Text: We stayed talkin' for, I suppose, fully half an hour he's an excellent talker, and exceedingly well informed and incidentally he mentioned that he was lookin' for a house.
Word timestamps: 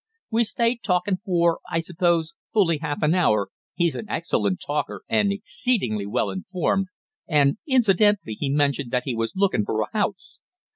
We 0.31 0.45
stayed 0.45 0.81
talkin' 0.81 1.17
for, 1.23 1.59
I 1.69 1.77
suppose, 1.77 2.33
fully 2.51 2.79
half 2.79 3.03
an 3.03 3.13
hour 3.13 3.49
he's 3.75 3.95
an 3.95 4.09
excellent 4.09 4.59
talker, 4.59 5.03
and 5.07 5.31
exceedingly 5.31 6.07
well 6.07 6.31
informed 6.31 6.87
and 7.27 7.59
incidentally 7.67 8.33
he 8.33 8.49
mentioned 8.49 8.89
that 8.89 9.03
he 9.05 9.13
was 9.13 9.33
lookin' 9.35 9.63
for 9.63 9.79
a 9.83 9.91
house. 9.95 10.39